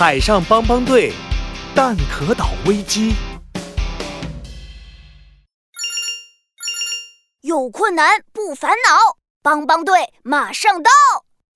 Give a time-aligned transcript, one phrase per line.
[0.00, 1.12] 海上帮帮队，
[1.76, 3.14] 蛋壳岛危机。
[7.42, 10.90] 有困难不烦恼，帮帮队马上到。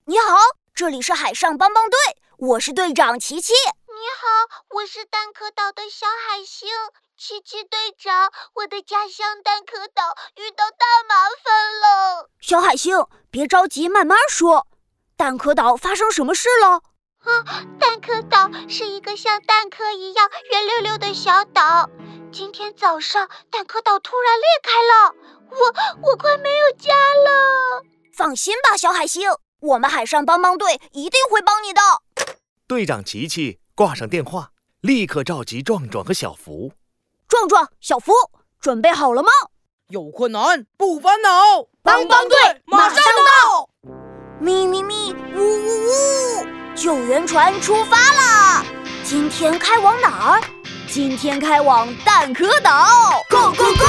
[0.05, 0.37] 你好，
[0.75, 1.97] 这里是海上帮帮队，
[2.37, 3.51] 我是队长琪琪。
[3.87, 6.69] 你好，我是蛋壳岛的小海星。
[7.17, 12.29] 琪琪队长，我的家乡蛋壳岛遇到大麻烦了。
[12.39, 14.67] 小海星，别着急，慢慢说。
[15.17, 16.83] 蛋壳岛发生什么事了？
[17.25, 21.89] 啊，蛋壳岛是一个像蛋壳一样圆溜溜的小岛。
[22.31, 25.15] 今天早上，蛋壳岛突然裂开了，
[25.49, 27.83] 我我快没有家了。
[28.15, 31.81] 放心吧，小海星，我们海上帮帮队一定会帮你的。
[32.67, 36.73] 队长琪琪挂上电话，立刻召集壮壮和小福。
[37.27, 38.13] 壮壮、小福，
[38.59, 39.29] 准备好了吗？
[39.89, 41.29] 有困难不烦恼，
[41.81, 43.64] 帮帮队马上到。
[46.75, 48.65] 救援船出发啦！
[49.01, 50.41] 今天开往哪儿？
[50.87, 53.23] 今天开往蛋壳岛。
[53.29, 53.85] Go go go！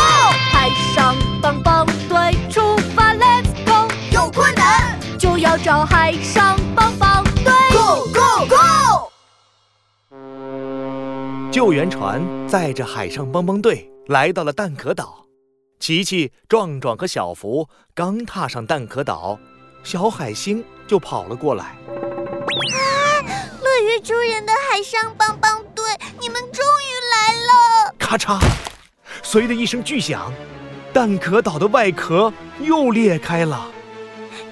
[0.53, 3.93] 海上帮帮队出发，Let's go！
[4.12, 7.53] 有困难就要找海上帮帮队。
[7.73, 9.11] Go go go！
[11.50, 15.27] 救援船载着海上帮帮队来到了蛋壳岛。
[15.81, 19.41] 琪琪、壮壮和小福刚踏上蛋壳岛，
[19.83, 21.77] 小海星就跑了过来。
[23.97, 23.98] 啊！
[23.98, 25.84] 乐于助人的海上帮帮队，
[26.20, 27.94] 你们终于来了！
[27.98, 28.38] 咔嚓，
[29.22, 30.33] 随着一声巨响，
[30.92, 33.70] 蛋壳岛的外壳又裂开了。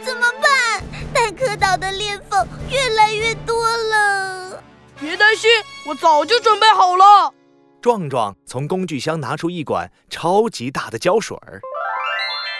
[0.03, 0.83] 怎么办？
[1.13, 4.63] 蛋壳岛的裂缝越来越多了。
[4.99, 5.51] 别担心，
[5.87, 7.33] 我早就准备好了。
[7.83, 11.61] 壮壮从工具箱拿出一管超级大的胶水儿，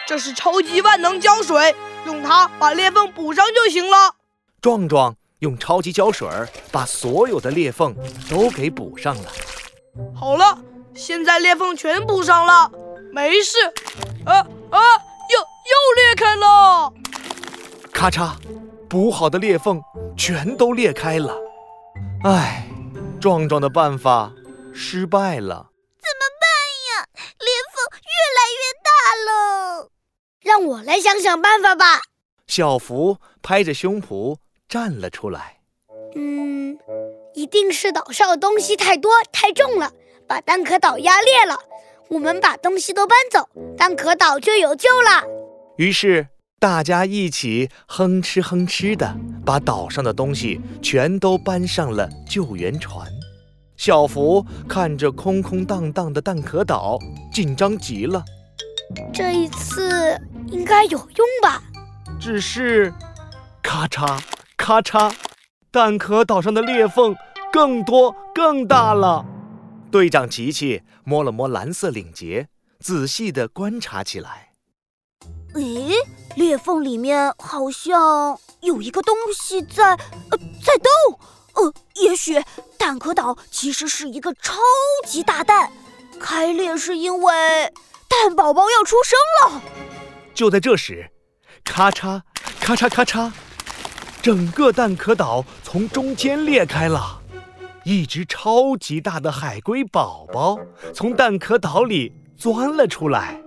[0.07, 4.17] 这是超级万能胶水，用它把裂缝补上就行了。
[4.61, 7.95] 壮壮用超级胶水儿把所有的裂缝
[8.31, 9.31] 都给补上了。
[10.15, 10.59] 好了，
[10.95, 12.71] 现在裂缝全补上了，
[13.13, 13.59] 没事。
[14.25, 14.35] 啊
[14.71, 14.81] 啊，
[15.29, 16.91] 又又裂开了！
[17.93, 18.33] 咔嚓，
[18.89, 19.83] 补好的裂缝
[20.17, 21.37] 全都裂开了。
[22.25, 22.67] 唉，
[23.21, 24.33] 壮壮的办法。
[24.73, 25.69] 失败了，
[26.01, 26.49] 怎么办
[26.89, 27.07] 呀？
[27.39, 28.89] 裂缝越来越大
[29.29, 29.91] 了，
[30.41, 32.01] 让我来想想办法吧。
[32.49, 34.39] 小福拍着胸脯
[34.69, 35.59] 站了出来。
[36.15, 36.77] 嗯，
[37.35, 39.93] 一定是岛上的东西太多太重了，
[40.27, 41.57] 把蛋壳岛压裂了。
[42.09, 45.25] 我们把东西都搬走，蛋壳岛就有救了。
[45.77, 46.29] 于是
[46.61, 53.07] 大家一起哼哧哼哧的把岛上的东西全都搬上了救援船。
[53.77, 56.99] 小福看着空空荡荡的蛋壳岛，
[57.33, 58.23] 紧张极了。
[59.13, 60.17] 这一次
[60.47, 61.61] 应该有用吧？
[62.21, 62.93] 只是，
[63.63, 64.21] 咔嚓
[64.65, 65.13] 咔嚓，
[65.71, 67.15] 蛋壳岛上的裂缝
[67.53, 69.23] 更多更大了。
[69.91, 72.49] 队长琪琪摸了摸蓝色领结，
[72.81, 74.53] 仔细地观察起来。
[75.53, 75.93] 咦，
[76.35, 79.91] 裂缝里面好像有一个东西在，
[80.31, 81.21] 呃，在动。
[81.57, 82.43] 呃，也许
[82.79, 84.55] 蛋壳岛其实是一个超
[85.07, 85.71] 级大蛋，
[86.19, 87.71] 开裂是因为
[88.09, 89.63] 蛋宝宝要出生了。
[90.33, 91.11] 就在这时，
[91.63, 92.23] 咔嚓
[92.59, 93.31] 咔嚓咔嚓，
[94.25, 97.21] 整个蛋壳岛从中间裂开了，
[97.85, 100.59] 一只超级大的海龟宝宝
[100.95, 103.39] 从蛋壳岛里钻了出来。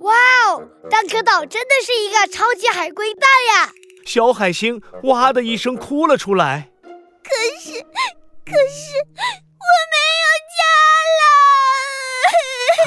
[0.00, 0.14] 哇
[0.48, 3.70] 哦，蛋壳岛真的是一个超级海龟蛋呀！
[4.06, 6.70] 小海星哇的一声哭了出来。
[7.22, 10.62] 可是，可是我没有家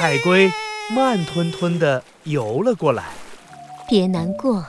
[0.00, 0.52] 海龟
[0.88, 3.04] 慢吞吞地游了过来。
[3.88, 4.66] 别难过，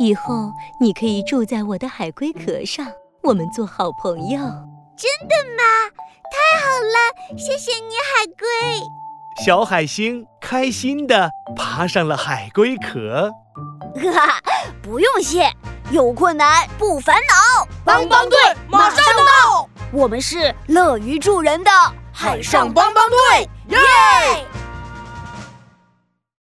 [0.00, 0.50] 以后
[0.80, 2.86] 你可以住在我的海龟壳上，
[3.22, 4.38] 我们做好朋友。
[4.96, 5.62] 真的吗？
[6.32, 8.82] 太好了，谢谢你，海龟。
[9.44, 13.30] 小海星开心地爬上了海龟壳。
[13.94, 14.40] 哈哈，
[14.82, 15.52] 不用谢。
[15.90, 18.38] 有困难不烦恼，帮帮队
[18.70, 19.68] 马上到。
[19.92, 21.70] 我们是乐于助人的
[22.10, 23.78] 海上帮帮队，耶！